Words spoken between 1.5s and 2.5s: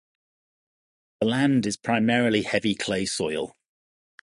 is primarily